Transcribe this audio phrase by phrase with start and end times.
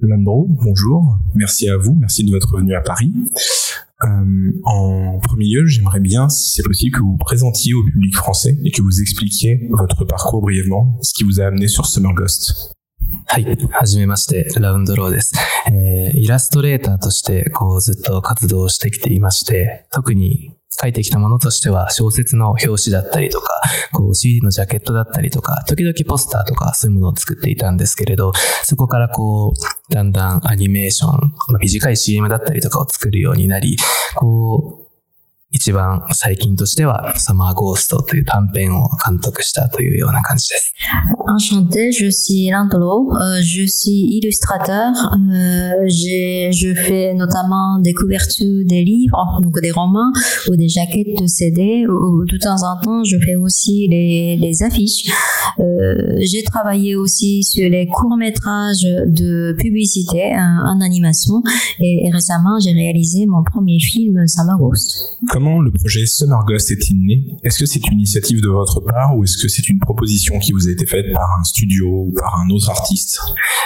[0.00, 1.18] Landro, bonjour.
[1.34, 1.96] Merci à vous.
[1.98, 3.12] Merci de votre venue à Paris.
[4.04, 8.14] Euh, en premier lieu, j'aimerais bien, si c'est possible, que vous vous présentiez au public
[8.14, 12.12] français et que vous expliquiez votre parcours brièvement, ce qui vous a amené sur Summer
[12.14, 12.76] Ghost.
[13.28, 13.44] はい。
[13.70, 15.32] はじめまして、ラウンドローです。
[15.70, 23.60] えーイラストレーターとして、こう、ずっと活動してきていまして、特に 書いてきたものとしては、小説の表紙だったりとか、
[23.92, 28.32] こう、CD のジャケットだったりとか、時々ポスターとか、そういうものを作っていたんですけれど、
[28.64, 33.76] そこからこう、だんだんアニメーション、短い CM だったりとかを作るようになり、
[34.16, 34.85] こう、
[35.53, 40.73] 一番最近としては、サマーゴーストという短編を監督したというような感じです。
[41.27, 48.65] Enchantée, je suis Lindolo, euh, je suis illustrateur, euh, j'ai, je fais notamment des couvertures
[48.65, 50.11] des livres, donc des romans
[50.49, 54.37] ou des jaquettes de CD, ou, ou de temps en temps je fais aussi les,
[54.37, 55.11] les affiches.
[55.59, 61.43] Euh, j'ai travaillé aussi sur les courts-métrages de publicité euh, en animation
[61.79, 65.17] et, et récemment j'ai réalisé mon premier film Summer Ghost.
[65.29, 68.80] Comment Comment le projet Summer Ghost est-il né Est-ce que c'est une initiative de votre
[68.80, 71.86] part ou est-ce que c'est une proposition qui vous a été faite par un studio
[71.86, 73.20] ou par un autre artiste?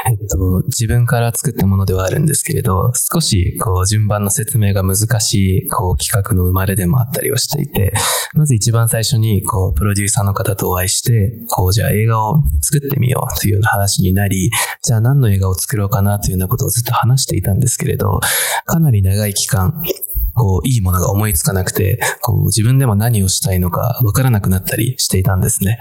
[0.07, 7.93] えっと、自分から作ったものではあるんですけれど、少し、こう、順番の説明が難しい、こう、企画の生まれでもあったりはしていて、
[8.35, 14.51] まず一番最初に、こう、プロデューサーの方とお会いして、こう、じゃあ映画を作ってみようというような話になり、
[14.83, 18.21] じゃあ何の映画を作ろうかなというようなことをずっと話していたんですけれど、
[18.65, 19.83] かなり長い期間、
[20.35, 25.79] こう、いいものが思いつかなくて、こう、自分でも何をしたいのかわからなくなったりしていたんですね。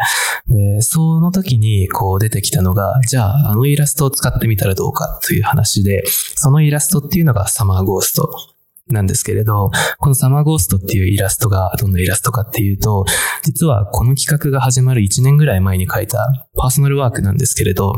[0.47, 6.03] で、その時に、こう出てきたのが、じゃあ、あのイラストを使ってみたらどうかという話で、
[6.35, 8.31] そのイラストっていうのがサマーゴースト
[8.91, 13.05] なんですけれど、このサマーゴーストっていうイラストがどんなイラストかっていうと、
[13.43, 17.95] 実はこの企画が始まる1年ぐらい前に書いたパーソナルワークなんですけれど、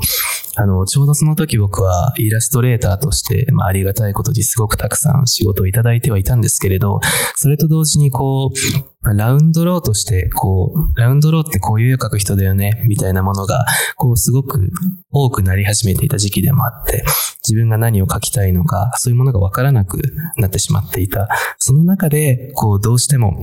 [0.56, 7.00] あの、ちょうどその時僕はイラストレーターとして、まあ、ありがたいことにすごくたくさん仕事をいただいてはいたんですけれど、
[7.36, 14.72] それと同時にこう、ラウンドローとして、こう、ラウンドローってこういう絵を描く人だよね、みたいなものが、こう、すごく
[15.10, 17.04] 多くなり始めていた時期でもあって、
[17.48, 20.02] 自分が何を描きたいのか、そういうものがわからなく
[20.38, 21.30] なってしまっていた。
[21.58, 23.42] その中で、こう、どうしても、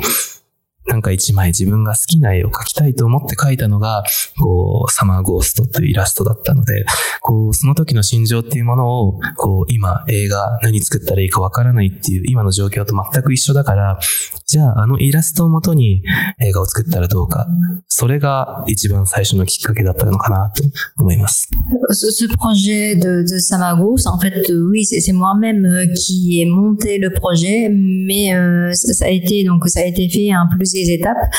[0.89, 4.05] なんか一枚自分が好きな絵を描きたいと思って描いたのが、
[4.39, 6.87] こう、サマーゴーストというイラストだったので、
[7.21, 13.99] こう、その時の心情っていうものを、こう、今、映画何作ったらいいかわからないっていう今の状況と全く一緒だから、
[14.47, 16.03] じゃあ、あのイラストをもとに
[16.41, 17.47] 映画を作ったらどうか。
[17.89, 20.63] それが一番最初のきっかけだったのかなと
[20.97, 21.51] 思います。
[21.91, 27.69] Ce, ce projet de, de Samagos, en fait, oui, c'est moi-même qui ai monté le projet,
[27.69, 31.31] mais euh, ça, ça a été donc ça a été fait en plus étapes.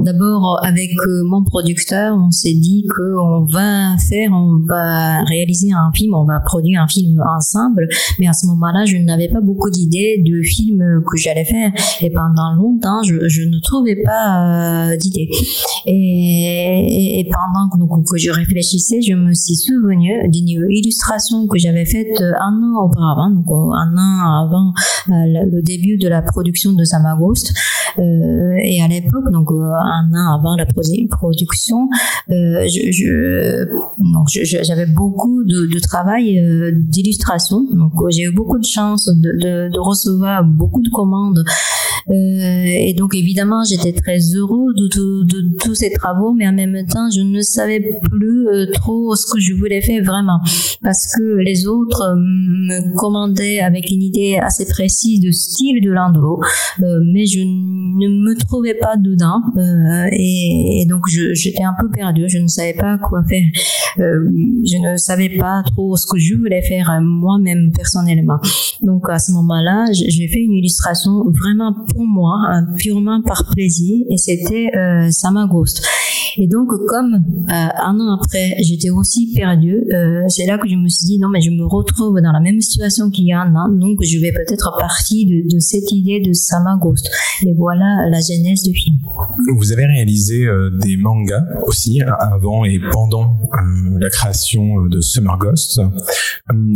[0.00, 5.72] D'abord avec euh, mon producteur, on s'est dit que on va faire, on va réaliser
[5.72, 7.88] un film, on va produire un film ensemble.
[8.18, 12.10] Mais à ce moment-là, je n'avais pas beaucoup d'idées de films que j'allais faire, et
[12.10, 15.28] pendant longtemps, je, ne trouvais pas euh, d'idées.
[15.86, 22.60] Et, pendant que, je réfléchissais, je me suis souvenu d'une illustration que j'avais faite un
[22.62, 24.72] an auparavant, donc euh, un an avant
[25.08, 27.52] euh, le début de la production de Samagost.
[27.98, 31.88] Euh, et à l'époque, donc euh, un an avant la produ- production,
[32.30, 33.58] euh, je,
[34.62, 36.40] j'avais beaucoup de, travail
[36.72, 37.64] d'illustration.
[37.72, 41.44] Donc j'ai eu beaucoup de chance de recevoir beaucoup de commandes.
[42.10, 47.08] Euh, et donc évidemment, j'étais très heureux de, tous ces travaux, mais en même temps,
[47.14, 50.40] je ne savais plus euh, trop ce que je voulais faire vraiment,
[50.82, 55.88] parce que les autres euh, me commandaient avec une idée assez précise de style de
[55.98, 59.42] euh, mais je ne me trouvais pas dedans,
[60.12, 63.44] et, donc j'étais un peu perdue, je ne savais pas quoi faire,
[63.96, 68.38] je ne savais pas trop ce que je voulais faire moi-même personnellement.
[68.82, 73.98] Donc à ce moment-là, j'ai fait une illustration vraiment pour moi, hein, purement par plaisir,
[74.10, 75.82] et c'était euh, Sama Ghost.
[76.40, 80.76] Et donc comme euh, un an après, j'étais aussi perdue, euh, c'est là que je
[80.76, 83.40] me suis dit non mais je me retrouve dans la même situation qu'il y a
[83.40, 87.10] un an, donc je vais peut-être partir de, cette idée de Sama Ghost.
[87.42, 88.98] Et voilà la genèse du film.
[89.56, 93.36] Vous avez réalisé euh, des mangas aussi avant et pendant
[93.98, 95.80] la création de Summer Ghost.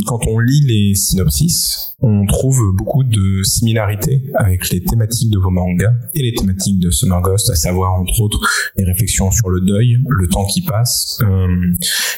[0.06, 5.49] Quand on lit les synopsis, on trouve beaucoup de similarités avec les thématiques de vos
[5.49, 8.39] mangas et les thématiques de Summer Ghost, à savoir entre autres
[8.77, 11.47] les réflexions sur le deuil, le temps qui passe, euh,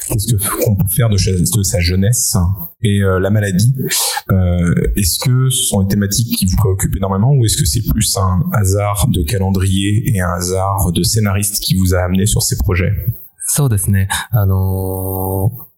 [0.07, 2.35] qu'est-ce que qu'on peut faire de, cha- de sa jeunesse
[2.81, 3.73] et euh, la maladie.
[4.31, 7.81] Euh, est-ce que ce sont des thématiques qui vous préoccupent énormément ou est-ce que c'est
[7.89, 12.41] plus un hasard de calendrier et un hasard de scénariste qui vous a amené sur
[12.41, 12.93] ces projets
[13.51, 14.07] そうですね。
[14.31, 15.69] あのー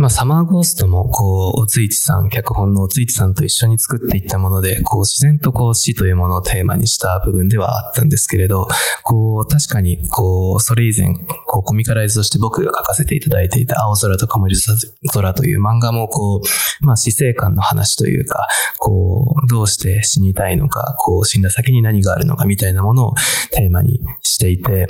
[0.00, 8.66] まあ、サマーゴーストも、こう、おついちさん、脚本のおついちさんと一緒に作っていったもので、こう、自然とこう、死というものをテーマにした部分ではあったんですけれど、
[9.02, 11.12] こう、確かに、こう、それ以前、
[11.46, 14.56] こう、コミカライズとして僕が書かせていただいていた青空と曇り
[15.12, 18.48] 空という漫画も、こう、まあ、死生観の話というか、
[18.78, 23.14] こう、どうして死にたいのか、こう、死んだ先に何があるのかみたいなものを
[23.52, 24.86] テーマにしていて、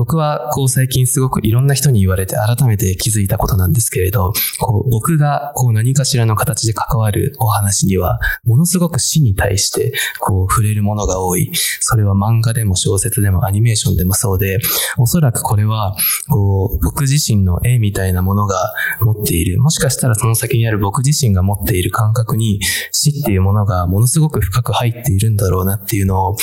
[0.00, 11.52] 僕はこう最近すごくいろんな人に言われて改めて気づいたことなんですけれど、こう僕がこう何かしらの形で関わるお話には、ものすごく死に対してこう触れるものが多い。
[11.80, 14.58] それは漫画でも小説でもアニメーションでもそうで、
[14.96, 15.94] おそらくこれは
[16.30, 18.72] こう僕自身の絵みたいなものが
[19.02, 19.60] 持っている。
[19.60, 22.58] もしかしたらその先にある僕自身が持っている感覚に
[22.90, 26.36] 死っていうものがものすごく深く入っているんだろうなっていうのを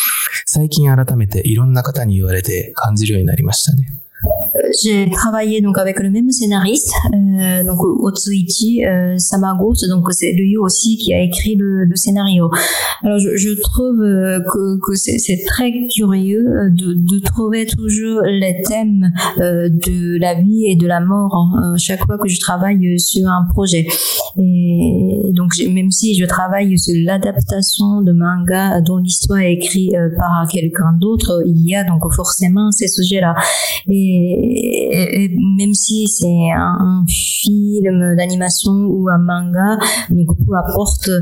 [0.50, 4.02] 最近改めていろんな方に言われて感じるようになりましたね。
[4.81, 10.98] J'ai travaillé donc avec le même scénariste, euh, donc Otsuichi euh, Samagos, donc c'est lui aussi
[10.98, 12.50] qui a écrit le, scénario.
[13.04, 14.40] Alors je, trouve euh,
[14.81, 20.88] que, c'est très curieux de, trouver toujours les thèmes euh, de la vie et de
[20.88, 23.88] la mort hein, chaque fois que je travaille sur un projet.
[24.38, 30.10] Et donc même si je travaille sur l'adaptation de manga dont l'histoire est écrite euh,
[30.16, 33.36] par quelqu'un d'autre, il y a donc forcément ces sujets-là.
[33.90, 34.06] Et
[35.57, 39.77] même si c'est un, film d'animation ou un manga,
[40.09, 41.21] donc peu importe euh,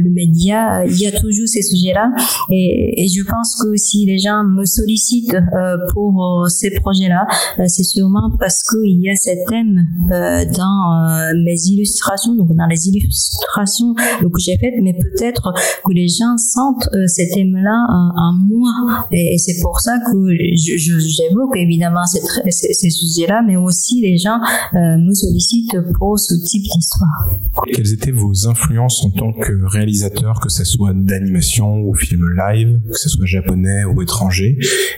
[0.00, 2.10] le média, il y a toujours ces sujets-là.
[2.50, 7.26] Et, je pense que si les gens me sollicitent euh, pour euh, ces projets-là,
[7.66, 13.94] c'est sûrement parce qu'il y a ces thèmes dans mes illustrations, donc dans les illustrations
[13.94, 15.52] que j'ai faites, mais peut-être
[15.84, 17.86] que les gens sentent ces thèmes-là
[18.16, 19.06] en, moi.
[19.12, 24.39] Et, c'est pour ça que j'évoque évidemment ces, ces, ces sujets-là, mais aussi les gens
[24.73, 27.27] euh, me sollicitent pour ce type d'histoire.
[27.73, 32.79] Quelles étaient vos influences en tant que réalisateur, que ce soit d'animation ou film live,
[32.87, 34.57] que ce soit japonais ou étranger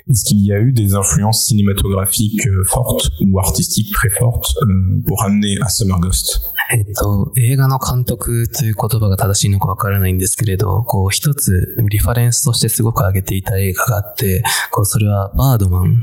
[0.10, 5.02] Est-ce qu'il y a eu des influences cinématographiques euh, fortes ou artistiques très fortes euh,
[5.08, 6.42] pour amener à Summer Ghost
[6.72, 15.98] えっと、映画の監督という言葉が正しいのかわからないんですけれど、こう一つリファレンスとしてすごく挙げていた映画があって、こうそれはバードマン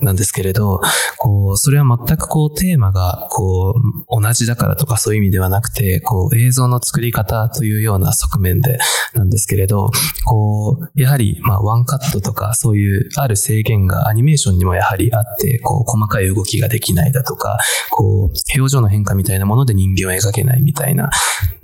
[0.00, 0.79] なんですけれど、 ど
[1.17, 3.75] こう、それは全くこうテーマがこ
[4.09, 8.77] う同じだからとかそういう意味ではなくて、こう映像の作り方というような側面で
[9.13, 9.89] なんですけれど、
[10.25, 17.57] こう、やはりまあワンカットとかそういうある制限がアニメーションにもやはりあって、こう細かい動きができないだとか、
[17.89, 21.09] こう表情の変化みたいなもので人間を描けないみたいな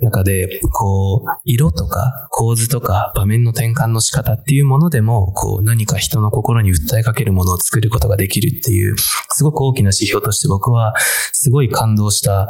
[0.00, 8.96] 中で、こう、色とか構図とか場面の転換の仕方っていうものでも、こう何か人の心に訴えかけるものを作ることができるっていう、う
[9.30, 10.94] すごく大きな指標として僕は
[11.32, 12.48] すごい感動した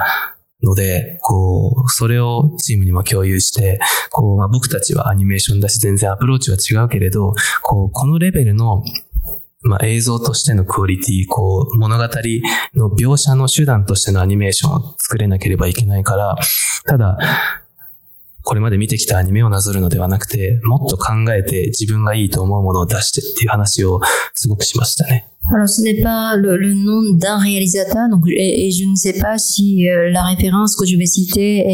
[0.63, 3.81] ので、こう、それをチームにも共有して、
[4.11, 7.33] こう、まあ、僕たちはアニメーションだし全然アプローチは違うけれど、
[7.63, 8.83] こう、このレベルの
[9.63, 16.35] まあ、映像としてのクオリティ、こう、物語の描写の手段としてのアニメーションを作れなければいけないから、
[16.87, 17.19] ただ、
[18.43, 24.01] これまで見てきたアニメをなぞるのではなくて、もっと考えて自分がいいと思うものを出してっていう話を
[24.35, 25.29] すごくしましたね。
[25.53, 30.11] Alors ce n'est pas le, nom d'un réalisateur, donc et, je ne sais pas si euh,
[30.11, 31.65] la référence que je vais citer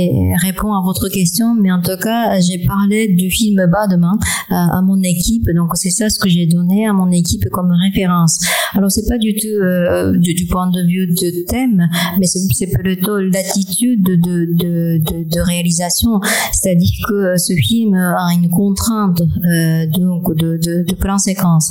[0.43, 4.19] répond à votre question, mais en tout cas j'ai parlé du film Bas demain
[4.51, 7.71] à, à mon équipe, donc c'est ça ce que j'ai donné à mon équipe comme
[7.71, 8.39] référence.
[8.75, 13.19] Alors c'est pas du tout euh, du, point de vue de thème, mais c'est plutôt
[13.19, 16.21] l'attitude de, de, de, de, réalisation,
[16.53, 21.71] c'est-à-dire que ce film a une contrainte euh, donc de, de, plan séquence,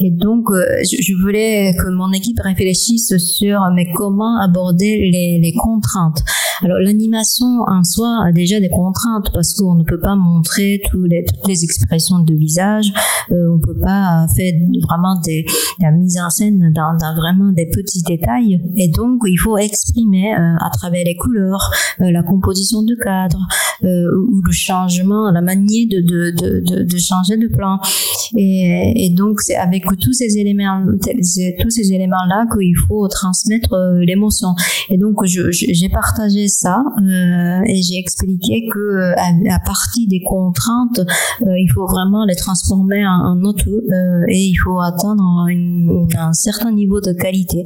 [0.00, 1.45] et donc euh, je voulais
[1.78, 6.22] que mon équipe réfléchisse sur mais comment aborder les, les contraintes.
[6.62, 11.10] Alors l'animation en soi a déjà des contraintes parce qu'on ne peut pas montrer toutes
[11.10, 12.92] les, expressions de visage,
[13.30, 15.44] euh, on peut pas faire vraiment des,
[15.80, 20.38] la mise en scène dans, vraiment des petits détails et donc il faut exprimer euh,
[20.38, 23.38] à travers les couleurs, euh, la composition de cadre
[23.84, 27.78] euh, ou le changement, la manière de, de, de, changer de plan.
[28.36, 30.82] Et, donc avec tous ces éléments,
[31.58, 34.48] tous ces éléments-là qu'il faut transmettre euh, l'émotion.
[34.90, 39.14] Et donc j'ai partagé ça euh, et j'ai expliqué que euh,
[39.50, 41.00] à, partir des contraintes,
[41.40, 43.54] il faut vraiment les transformer en, en
[44.28, 45.46] et il faut atteindre
[46.18, 47.64] un certain niveau de qualité.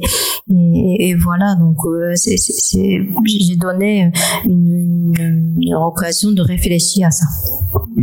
[0.49, 1.77] Et, voilà, donc
[2.25, 4.11] j'ai donné
[4.45, 5.13] une,
[5.61, 7.25] une occasion de réfléchir à ça.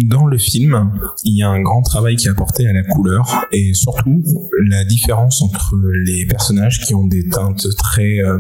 [0.09, 0.91] Dans le film,
[1.25, 4.23] il y a un grand travail qui est apporté à la couleur et surtout
[4.69, 5.58] la différence entre
[6.05, 8.39] les personnages qui ont des teintes très euh,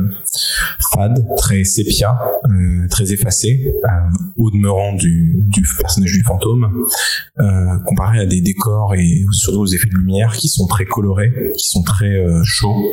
[0.93, 3.89] fades, très sépia, euh, très effacées, euh,
[4.37, 5.45] au demeurant du,
[5.79, 6.87] personnage du fantôme,
[7.87, 11.69] comparé à des décors et surtout aux effets de lumière qui sont très colorés, qui
[11.69, 12.85] sont très chauds.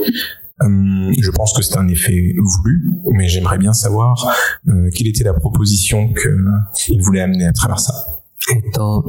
[0.64, 4.34] Euh, je pense que c'est un effet voulu, mais j'aimerais bien savoir
[4.94, 8.15] quelle était la proposition qu'il voulait amener à travers ça.
[8.54, 9.04] えっと、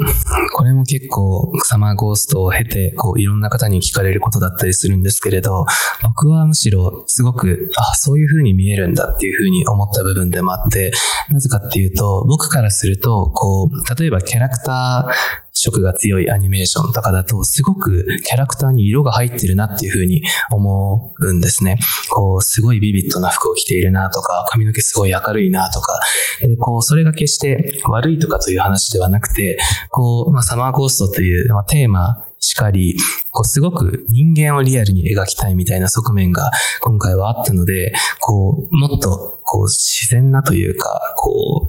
[0.55, 5.67] これも結構サマーゴーストを経て、こういろんな方に聞かれることだったりするんですけれど、
[6.03, 10.91] 僕はむしろすごく、あ、そういう風に見えるんだっていう風に思った部分でもあって、
[11.29, 21.79] なぜかっていうと、僕からすると、こう、例えばキャラクター色が強いアニメーションとかだと、すごくキャラクターに色が入ってるなっていう風に思うんですね。
[22.11, 26.01] こう、すごいビビッドな服を着ているなとか、髪の毛すごい明るいなとか、
[26.41, 29.59] でこう、それが決して悪いとかという話ではなくて、
[29.91, 32.97] こう、まあ、サマーゴーストという、まあ、テーマしかり、
[33.31, 41.69] こう、すごく人間をリアルに描きたいみたいな側面が今回はあったので、こう、もっと、こう、自然なというか、こ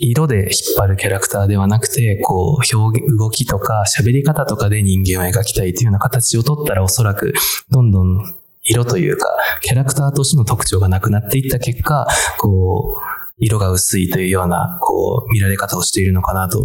[0.00, 7.32] 色で引っ張るキャラクターではなくて、こう、表現、動きとか喋り方とかで人間を描きたいというような形を取ったらおそらく、
[7.70, 9.28] どんどん色というか、
[9.60, 12.06] キャラクターとしての特徴がなくなっていった結果、
[12.38, 16.64] こう、色が薄いというような、こう、見られ方をしているのかなと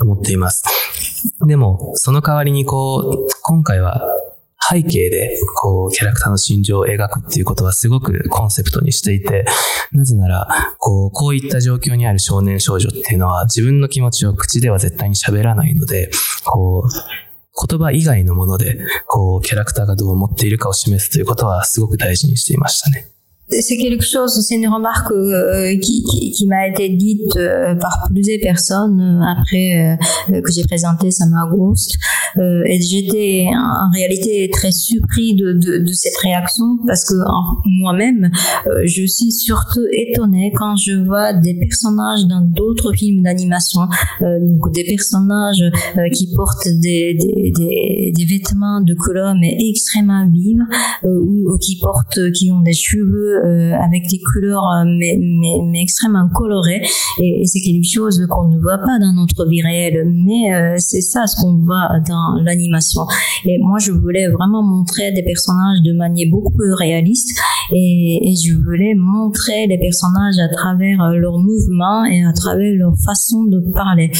[0.00, 0.64] 思っています。
[1.46, 4.06] でも、その代わりにこう、今回は
[4.70, 9.44] 背景で、こう、キャラクターの心情を描くっていうことはすごくコンセプトにしていて、
[9.92, 10.48] なぜなら、
[10.78, 16.10] こう、こういった状況にある少年少女っていうのは自分の気持ちを口では絶対に喋らないので、
[16.44, 23.10] こう、言葉以外のもので、こう、キャラクターがどう思っているかを示すということはすごく大事にしていましたね。
[23.50, 29.00] C'est quelque chose, c'est une remarque euh, qui, qui, m'a été dite euh, par plusieurs personnes
[29.00, 31.96] euh, après que j'ai présenté Sama Ghost.
[32.36, 37.14] Et j'étais en, réalité très surpris de, de, cette réaction parce que
[37.64, 38.30] moi-même,
[38.84, 43.80] je suis surtout étonnée quand je vois des personnages dans d'autres films d'animation,
[44.20, 45.64] donc des personnages
[46.14, 50.64] qui portent des, des, des, vêtements de couleur mais extrêmement vives
[51.02, 55.56] ou, ou qui portent, qui ont des cheveux euh, avec des couleurs euh, mais, mais,
[55.64, 56.82] mais extrêmement colorées
[57.18, 61.00] et, c'est quelque chose qu'on ne voit pas dans notre vie réelle mais euh, c'est
[61.00, 63.02] ça ce qu'on voit dans l'animation.
[63.46, 67.38] Et moi je voulais vraiment montrer des personnages de manière beaucoup plus réaliste
[67.72, 73.44] et, je voulais montrer les personnages à travers leurs mouvements et à travers leur façon
[73.44, 74.10] de parler.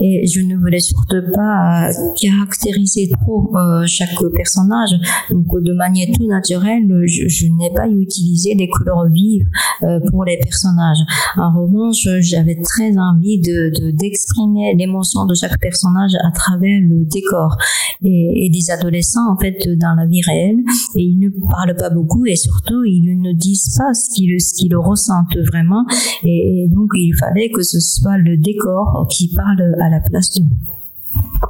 [0.00, 1.88] Et je ne voulais surtout pas
[2.20, 3.52] caractériser trop
[3.86, 4.90] chaque personnage.
[5.30, 9.46] Donc de manière tout naturelle je, je n'ai pas utilisé couleurs vives
[9.82, 10.98] euh, pour les personnages.
[11.36, 17.04] En revanche j'avais très envie de de- d'exprimer l'émotion de chaque personnage à travers le
[17.04, 17.56] décor.
[18.04, 20.58] Et, des adolescents en fait dans la vie réelle
[20.96, 25.36] et ils ne parlent pas beaucoup et surtout ils ne disent pas ce qu'ils ressentent
[25.50, 25.84] vraiment.
[26.24, 30.30] Et, et donc il fallait que ce soit le décor qui parle à la place
[30.32, 30.42] de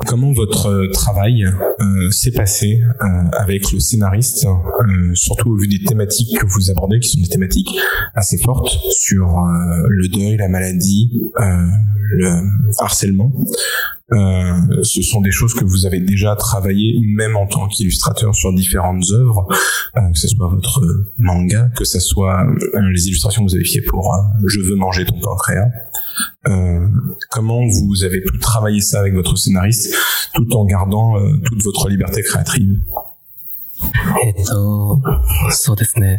[0.07, 3.07] Comment votre euh, travail euh, s'est passé euh,
[3.39, 4.47] avec le scénariste,
[5.15, 7.71] surtout au vu des thématiques que vous abordez, qui sont des thématiques
[8.15, 9.29] assez fortes sur
[9.89, 11.23] le deuil, la maladie,
[12.11, 12.43] le
[12.79, 13.33] harcèlement.
[14.11, 19.05] Ce sont des choses que vous avez déjà travaillé, même en tant qu'illustrateur, sur différentes
[19.13, 19.47] œuvres,
[19.95, 20.83] que ce soit votre
[21.19, 22.45] manga, que ce soit
[22.93, 24.15] les illustrations que vous avez fait pour
[24.47, 25.69] Je veux manger ton pancréas.
[27.31, 29.82] Comment vous avez pu travailler ça avec votre scénariste
[30.35, 32.81] tout en gardant toute votre liberté créative
[34.25, 35.01] えっと、
[35.51, 36.19] そうですね。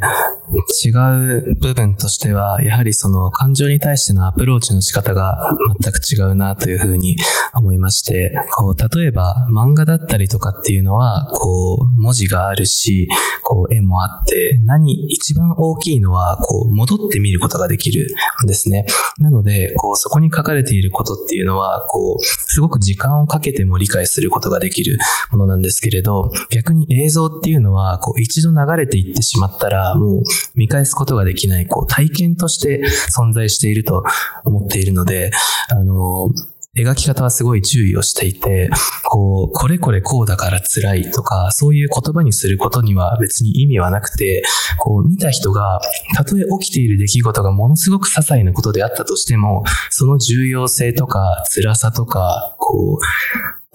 [0.83, 7.15] 違う部分としては、やはりその感情に対してのアプローチの仕方が全く違うなというふうに
[7.53, 13.07] 思いまして、こう、例えば漫画だったりとかっていうのは、こう、文字があるし、
[13.43, 18.07] こう、絵もあって、何、一番大きいのは、こう、戻って見ることができる
[18.43, 18.85] んですね。
[19.17, 22.23] なので、こう、そこに書かれていることっていうのは、こう、
[22.53, 24.99] すごく時間をかけても理解することができる
[25.31, 34.03] ものなんですけれど、逆に映像っていうのは、こう、一度流れていってしまったら、もう見返すことができない、こう、体験として存在していると
[34.45, 35.31] 思っているので、
[35.69, 36.29] あの、
[36.75, 38.71] 描き方はすごい注意をしていて、
[39.05, 44.43] こう、これこれこうだから辛いとか、そういう言葉にすることには別に意味はなくて、
[44.79, 45.79] こう、見た人が、
[46.15, 53.03] たとえ起きている出来事がものすごく些細なことであったとしても、その重要性とか辛さとか、こう、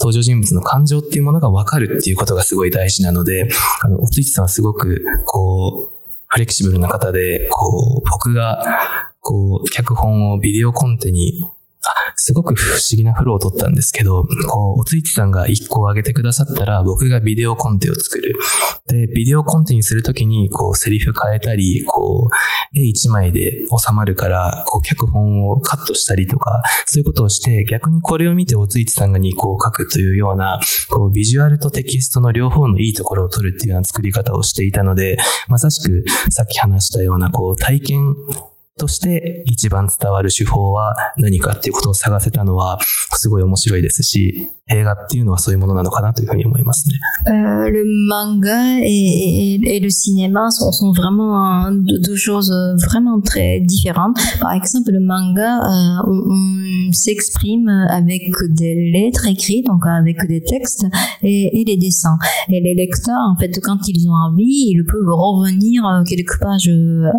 [0.00, 3.48] 登場人物の感情っていうものが分かるっていうことがすごい大事なので、
[3.80, 8.64] あの、おついちさんはすごく、こう、フレキシブルな方で、こう、僕が、
[9.20, 11.48] こう、脚本をビデオコンテに
[12.16, 18.34] すごく不思議なフローを取ったんですけど、こう、おついちさんが1個上げてくださったら、僕がビデオコンテを作る。
[18.86, 35.18] で、ビデオコンテにするときに、こう、セリフ変えたり、こう、絵1枚で収まるから、こう、脚本をカットしたりとか、そういうことをして、逆にこれを見ておついちさんが2個を書くというような、こう、ビジュアルとテキストの両方のいいところを取るっていうような作り方をしていたので、
[35.48, 38.14] まさしくさっき話したような、こう、体験
[38.78, 46.95] として一番伝わる手法は何かっていうことを探せたのはすごい面白いですし、映画っていうのはそういうものなのかなというふうに思いますね。
[47.27, 52.51] Euh, le manga et, et, et le cinéma sont, sont vraiment deux, deux, choses
[52.87, 54.17] vraiment très différentes.
[54.39, 60.41] Par exemple, le manga, euh, on, on s'exprime avec des lettres écrites, donc avec des
[60.41, 60.85] textes
[61.21, 62.17] et, et les dessins.
[62.49, 66.69] Et les lecteurs, en fait, quand ils ont envie, ils peuvent revenir quelques pages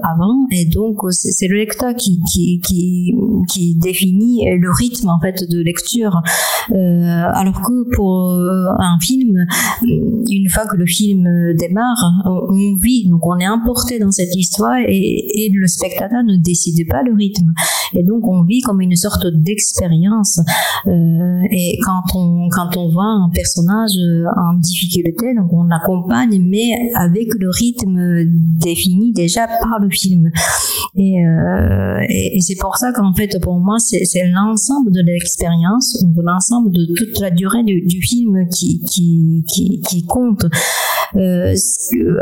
[0.03, 3.15] avant et donc c'est le lecteur qui, qui, qui,
[3.49, 6.23] qui définit le rythme en fait de lecture.
[6.71, 9.46] Euh, alors que pour euh, un film,
[9.82, 11.26] une fois que le film
[11.58, 16.88] démarre, on, vit, donc on est importé dans cette histoire et, le spectateur ne décide
[16.88, 17.54] pas le rythme.
[17.94, 20.40] Et donc on vit comme une sorte d'expérience.
[20.86, 23.92] Euh, et quand on, quand on voit un personnage
[24.38, 28.26] en difficulté, donc on l'accompagne, mais avec le rythme
[28.60, 30.30] défini déjà par le film.
[30.96, 36.04] Et, euh, et, et c'est pour ça qu'en fait, pour moi, c'est l'ensemble de l'expérience,
[36.18, 39.44] l'ensemble de toute la durée du, film qui, qui,
[39.88, 40.46] qui, compte.
[41.16, 41.54] Euh,
[41.96, 42.18] euh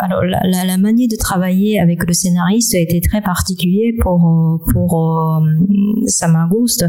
[0.00, 4.60] alors la, la, la, manière de travailler avec le scénariste a été très particulier pour
[4.72, 6.86] pour euh, Samaghost.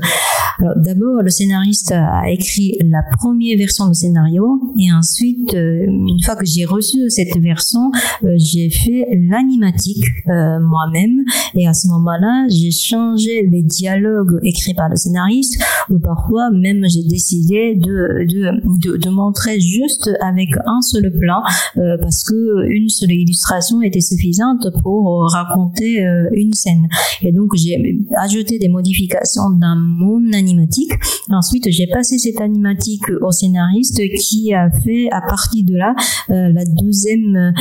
[0.59, 6.35] Alors d'abord le scénariste a écrit la première version du scénario et ensuite une fois
[6.35, 7.91] que j'ai reçu cette version,
[8.35, 11.23] j'ai fait l'animatique moi-même
[11.55, 16.83] et à ce moment-là j'ai changé les dialogues écrits par le scénariste ou parfois même
[16.87, 21.41] j'ai décidé de, de, de, montrer juste avec un seul plan
[21.77, 26.87] euh, parce que une seule illustration était suffisante pour raconter euh, une scène.
[27.21, 30.91] Et donc j'ai ajouté des modifications dans mon animatique.
[31.29, 35.93] Ensuite j'ai passé cette animatique au scénariste qui a fait à partir de là
[36.29, 37.53] euh, la deuxième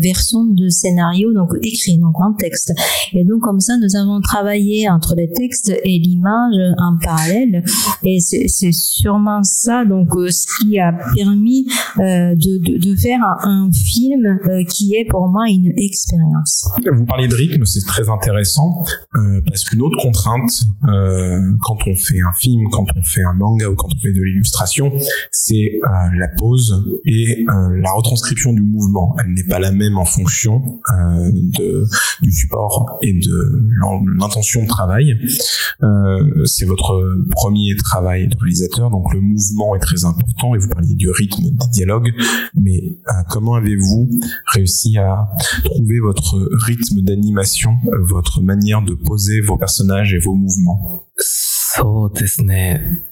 [0.00, 2.74] version de scénario donc écrit donc en texte.
[3.12, 7.27] Et donc comme ça nous avons travaillé entre les textes et l'image en parallèle
[8.04, 11.66] et c'est sûrement ça donc ce qui a permis
[11.98, 16.68] euh, de, faire un, film euh, qui est pour moi une expérience.
[16.92, 21.94] Vous parliez de rythme, c'est très intéressant euh, parce qu'une autre contrainte euh, quand on
[21.94, 24.92] fait un film, quand on fait un manga ou quand on fait de l'illustration,
[25.30, 25.88] c'est euh,
[26.18, 29.16] la pause et euh, la retranscription du mouvement.
[29.20, 31.84] Elle n'est pas la même en fonction de,
[32.22, 33.62] du support et de
[34.18, 35.18] l'intention de travail.
[36.44, 40.95] c'est votre premier travail de réalisateur, donc le mouvement est très important et vous parliez
[40.95, 42.13] du rythme des dialogues,
[42.55, 44.09] mais euh, comment avez-vous
[44.53, 45.29] réussi à
[45.65, 53.03] trouver votre rythme d'animation, euh, votre manière de poser vos personnages et vos mouvements そうですね。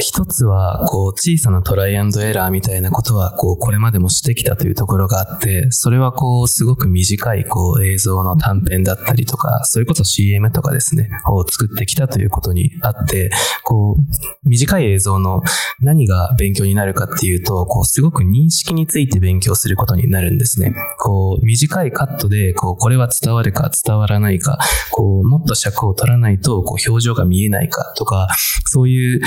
[0.00, 13.28] 一つは、こう、小さなトライアンドエラーみたいなことは、こう、これまでもしてきたというところがあって、それはこう、すごく短い、こう、映像の短編だったりとか、それこそ CM とかですね、を作ってきたということにあって、
[13.64, 15.42] こう、短い映像の
[15.80, 20.74] 何が勉強になるかっていうと、こう、すごく認識について勉強することになるんですね。
[21.00, 24.58] こう、短いカットで、こう、これは伝わるか伝わらないか、
[24.90, 28.28] こう、もっと尺を取らないと、こう、表情が見えないかとか、
[28.64, 29.20] そういう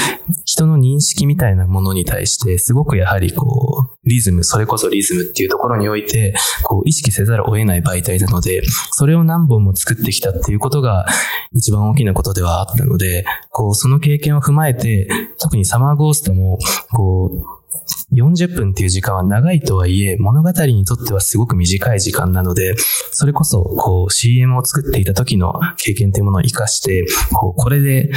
[0.56, 11.06] 人の認識みたいなものに対して、すごくやはりこう、リズム、それこそリズムっていうところにおいて、こう、意識せざるを得ない媒体なので、それを何本も作ってきたっていうことが
[11.52, 16.58] 一番大きなことではあったので、こう、その経験を踏まえて、特にサマーゴーストも、
[16.94, 22.76] こう、40分っていう時間は長いとはいえ、物語にとってはすごく短い時間なので、
[23.12, 28.10] それこそ、こう、CM を作っていた時の経験というものを活かして、こう、これで、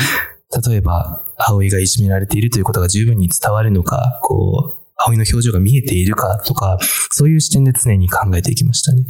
[0.67, 6.79] 例えば、葵がいじめられているということが十分に伝わるのか、こう、葵の表情が見えているかとか、
[7.11, 9.05] そういう視点で常に考えていきましたね。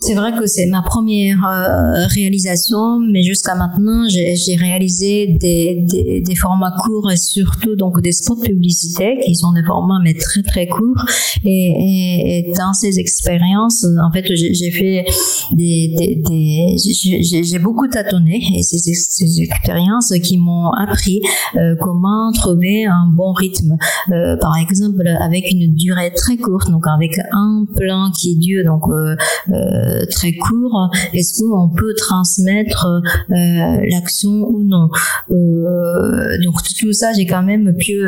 [0.00, 6.34] C'est vrai que c'est ma première euh, réalisation, mais jusqu'à maintenant, j'ai réalisé des, des,
[6.36, 10.68] formats courts et surtout donc des spots publicitaires qui sont des formats mais très très
[10.68, 11.04] courts.
[11.44, 15.04] Et, dans ces expériences, en fait, j'ai fait
[15.50, 16.76] des, des, des
[17.42, 21.22] j'ai beaucoup tâtonné et ces, ces expériences qui m'ont appris
[21.56, 23.76] euh, comment trouver un bon rythme.
[24.12, 28.84] Euh, par exemple, avec une durée très courte, donc avec un plan qui dure donc
[29.88, 34.88] euh, très court, est-ce qu'on peut transmettre euh, l'action ou non?
[35.30, 38.02] Euh, Donc tout ça, j'ai quand même pu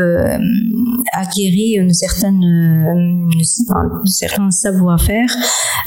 [1.13, 5.29] acquérir une certaine, un certain savoir-faire.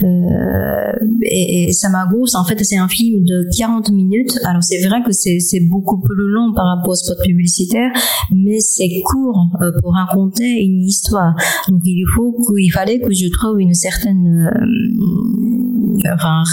[0.01, 4.39] Et, et Samagos, en fait, c'est un film de 40 minutes.
[4.45, 7.91] Alors c'est vrai que c'est beaucoup plus long par rapport au spot publicitaire,
[8.31, 9.47] mais c'est court
[9.81, 11.35] pour raconter une histoire.
[11.69, 14.49] Donc il faut qu'il fallait que je trouve une certaine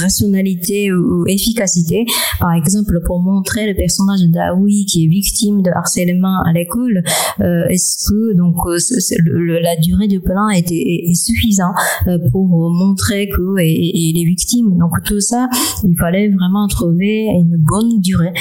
[0.01, 2.07] rationalité ou, efficacité.
[2.39, 7.03] Par exemple, pour montrer le personnage d'Aoui qui est victime de harcèlement à l'école,
[7.41, 11.75] euh, est-ce que donc euh, la durée du plan était est, suffisante
[12.07, 14.77] euh, pour montrer que et, et les victimes.
[14.79, 15.49] Donc tout ça,
[15.85, 18.33] il fallait vraiment trouver une bonne durée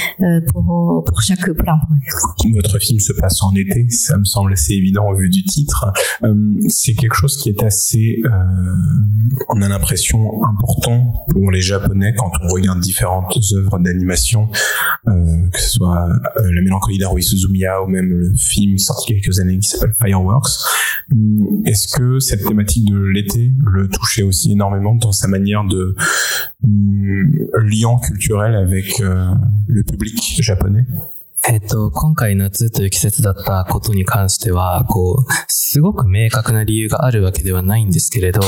[0.54, 1.78] pour chaque plan.
[2.54, 5.92] Votre film se passe en été, ça me semble assez évident au vu du titre.
[6.68, 8.22] C'est quelque chose qui est assez,
[9.50, 10.89] on a l'impression important
[11.30, 14.50] pour les Japonais quand on regarde différentes œuvres d'animation,
[15.08, 19.40] euh, que ce soit euh, La Mélancolie d'Haruhi Suzumiya ou même le film sorti quelques
[19.40, 20.50] années qui s'appelle Fireworks.
[21.12, 25.96] Hum, Est-ce que cette thématique de l'été le touchait aussi énormément dans sa manière de
[26.64, 29.32] hum, lien culturel avec euh,
[29.68, 30.86] le public japonais?
[31.48, 38.42] えっと、今回夏という季節だったことに関しては、こう、すごく明確な理由があるわけではないんですけれど、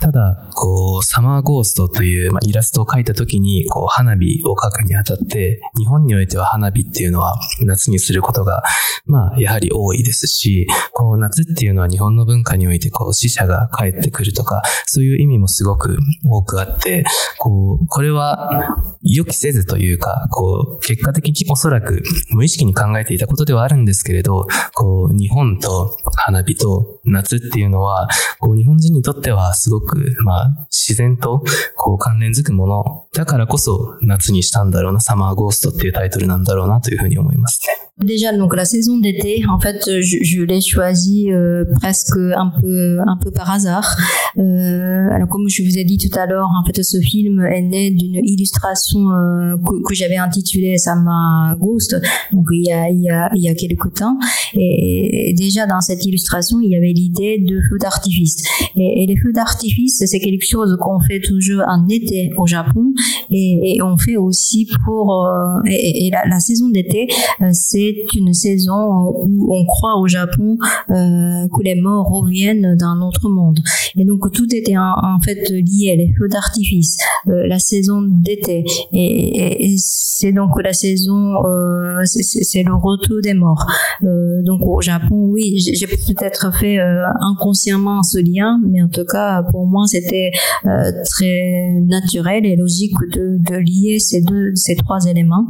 [0.00, 8.62] ただ、こう、サマーゴーストという、まあ、イラストを描いた時に、こう、花火を描くにあたって、日本においては花火っていうのは夏にすることが、
[9.04, 17.04] まあ、やはり多いですし、こう、夏っていうのは日本の文化において、こう、死者が帰ってくるとか、そういう意味もすごく多くあって、
[17.38, 22.02] こう、これは予期せずというか、こう、結果的におそらく
[22.38, 31.42] 無意識に考えていたことではあるんですけれど、こう、日本と花火と夏っていうのは、こう、日本人にとってはすごく、まあ、自然と、
[31.74, 37.77] こう、関連づくもの、だからこそ夏にしたんだろうな、サマーゴーストっていうタイトルなんだろうなというふうに思いますね。
[38.02, 43.16] Déjà, donc la saison d'été, en fait, je, je l'ai choisie euh, presque un peu, un
[43.16, 43.96] peu par hasard.
[44.38, 47.62] Euh, alors, comme je vous ai dit tout à l'heure, en fait, ce film est
[47.62, 51.96] né d'une illustration euh, que, j'avais intitulée Sama Ghost,
[52.32, 52.88] donc il y a,
[53.34, 54.16] il quelques temps.
[54.54, 58.36] Et, déjà dans cette illustration, il y avait l'idée de feux d'artifice.
[58.76, 62.92] Et, les feux d'artifice, c'est quelque chose qu'on fait toujours en été au Japon,
[63.30, 67.08] et, on fait aussi pour euh, et, la, saison d'été,
[67.40, 67.50] euh,
[67.88, 70.56] c'est une saison où on croit au Japon
[70.90, 73.60] euh, que les morts reviennent d'un autre monde.
[73.96, 76.98] Et donc tout était en, fait lié, les feux d'artifice,
[77.28, 83.64] euh, la saison d'été, et, c'est donc la saison, euh, c'est- le retour des morts.
[84.02, 86.78] Donc au Japon, oui, j'ai peut-être fait
[87.20, 90.30] inconsciemment ce lien, mais en tout cas pour moi c'était
[90.64, 95.46] très naturel et logique de, lier ces deux, ces trois éléments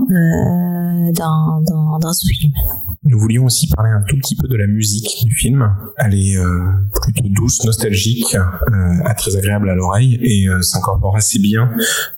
[1.14, 1.62] dans,
[1.98, 2.53] dans ce film.
[3.03, 5.73] Nous voulions aussi parler un tout petit peu de la musique du film.
[5.97, 6.65] Elle est euh,
[7.01, 11.71] plutôt douce, nostalgique, euh, très agréable à l'oreille et euh, s'incorpore assez bien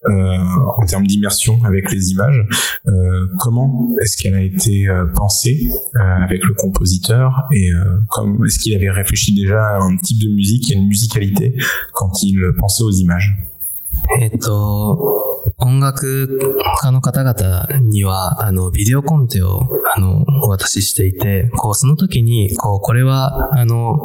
[0.06, 0.38] euh,
[0.78, 2.46] en termes d'immersion avec les images.
[2.88, 8.46] Euh, comment est-ce qu'elle a été euh, pensée euh, avec le compositeur et euh, comme
[8.46, 11.56] est-ce qu'il avait réfléchi déjà à un type de musique et une musicalité
[11.94, 13.36] quand il pensait aux images
[14.20, 16.39] えっと、 音楽
[16.83, 23.99] 家の方々には、あの、ビデオコンテを、あの、お渡ししていて、こう、その時に、こう、これは、あの、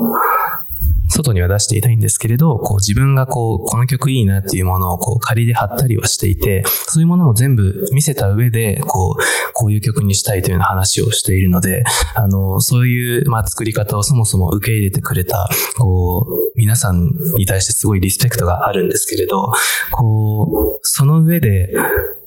[1.09, 11.83] 外には出していないんですけれど、こう自分がこう、この曲いいなっていうものをこう仮で貼ったりはしていて、そういうものも全部見せた上で、こう、こういう曲にしたいというような話をしているので、
[12.15, 19.51] あの、そういう、まあ、作り方をそもそも受け入れてくれた、こう、皆さんに対してすごいリスペクトがあるんですけれど、
[19.91, 21.73] こう、その上で、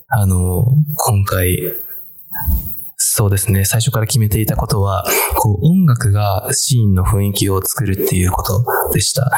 [0.07, 0.65] あの、
[0.97, 1.73] 今回、
[2.97, 3.65] そうですね。
[3.65, 5.05] 最初から決めていたことは、
[5.37, 9.31] こう、音楽がシーンの雰囲気を作るっていうことでした。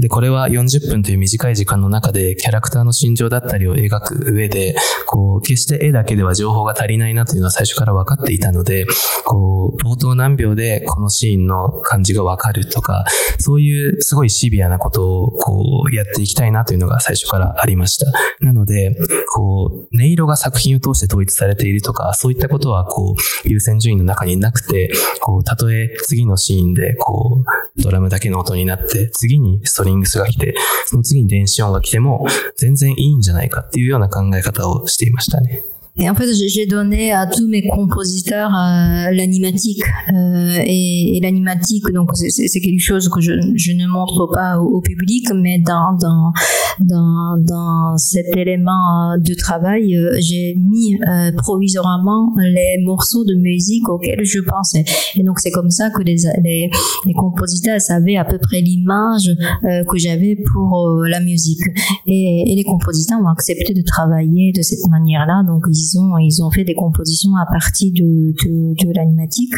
[0.00, 4.74] で、これは40分という短い時間の中で、キャラクターの心情だったりを描く上で、
[5.06, 8.86] こう、決して絵だけでは情報が足りないなというのは最初から分かっていたので、
[9.26, 13.04] こう、冒頭何秒でこのシーンの感じが分かるとか、
[13.38, 18.10] そういうすごいシビアなことを、こう、やっていきたいなというのが最初からありました。
[18.40, 18.96] なので、
[19.34, 27.44] こう、音色が作品を通して統一されているとか、そういったことは、こう、優先順位の中になくて、こう、たとえ次のシーンで、こ
[27.76, 30.55] う、ドラムだけの音になって、次にストリングスが来て、
[30.85, 32.25] その次に電子音が来ても、
[32.57, 35.63] 全然いいんじゃないかっていうような考え方をしていましたね。
[35.97, 39.81] Et en fait, j'ai j'ai donné à tous mes compositeurs euh, l'animatique.
[40.13, 44.27] Euh, et et l'animatique, donc c'est- c'est c'est quelque chose que je, je ne montre
[44.33, 46.33] pas au, au public, mais dans, dans,
[46.80, 50.98] dans, dans cet élément de travail, j'ai mis
[51.36, 54.84] provisoirement les morceaux de musique auxquels je pensais.
[55.16, 56.70] Et donc c'est comme ça que les, les,
[57.06, 59.30] les compositeurs savaient à peu près l'image
[59.62, 61.62] que j'avais pour la musique.
[62.06, 65.42] Et, et les compositeurs ont accepté de travailler de cette manière-là.
[65.46, 69.52] Donc ils ont ils ont fait des compositions à partir de de, l'animatique.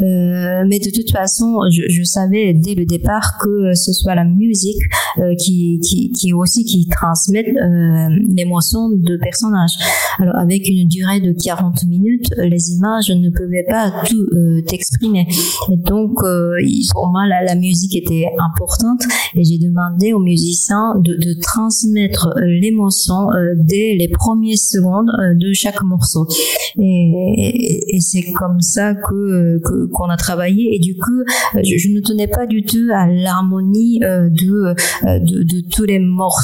[0.00, 4.80] Euh, mais de toute façon, je, savais dès le départ que ce soit la musique
[5.18, 9.76] euh, qui, qui, qui aussi qui transmette euh, l'émotion de personnages.
[10.18, 15.26] Alors avec une durée de 40 minutes, les images ne pouvaient pas tout euh, t'exprimer.
[15.72, 16.54] Et donc euh,
[16.92, 19.02] pour moi la, musique était importante
[19.34, 25.52] et j'ai demandé aux musiciens de, de transmettre l'émotion euh, dès les premières secondes de
[25.52, 26.28] chaque morceau.
[26.78, 29.60] Et, c'est comme ça que
[29.92, 30.76] qu'on a travaillé.
[30.76, 31.22] Et du coup,
[31.54, 36.35] je, je, ne tenais pas du tout à l'harmonie de, de, de tous les morceaux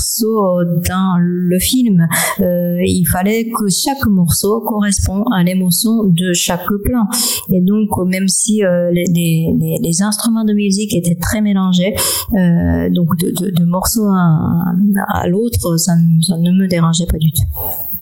[0.88, 2.06] dans le film.
[2.38, 7.06] il fallait que chaque morceau correspond à l'émotion de chaque plan.
[7.50, 11.94] Et donc, même si euh, les, instruments de musique étaient très mélangés,
[12.34, 17.42] euh, donc de, de, de, morceau à, l'autre, ça, ne me dérangeait pas du tout.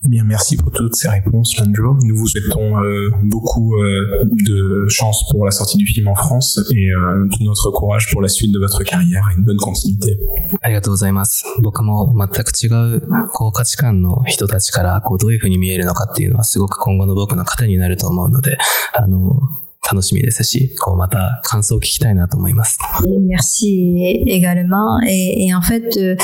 [0.05, 1.95] Eh bien, merci pour toutes ces réponses, Landro.
[1.95, 6.59] Nous vous souhaitons euh, beaucoup euh, de chance pour la sortie du film en France
[6.75, 10.17] et euh, tout notre courage pour la suite de votre carrière et une bonne continuité.
[10.61, 11.45] ありがとうございます。
[11.61, 12.67] 僕も全く違
[12.97, 13.01] う
[13.33, 18.57] こう価値観の人たちからこうどういうふうに見えるのかっていうのはすごく今後の僕の糧になると思うので、
[18.93, 19.39] あの、
[19.91, 22.79] 楽しみですし、こうまた感想を聞きたいなと思います。
[23.27, 24.99] Merci également.
[25.07, 26.15] Et, et en fait, euh,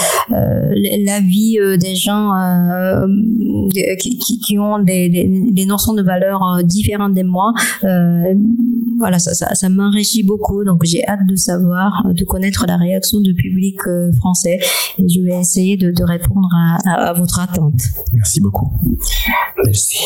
[1.05, 3.05] la vie des gens euh,
[3.99, 8.33] qui, qui, ont des, des, des, notions de valeur différentes de moi, euh,
[8.97, 10.63] voilà, ça, ça, ça m'enrichit beaucoup.
[10.63, 13.77] Donc j'ai hâte de savoir, de connaître la réaction du public
[14.17, 14.59] français.
[14.97, 17.79] Et je vais essayer de, de répondre à, à, à votre attente.
[18.13, 18.71] Merci beaucoup.
[19.63, 19.97] Merci.